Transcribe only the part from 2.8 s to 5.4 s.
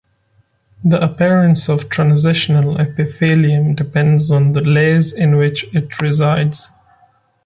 epithelium depends on the layers in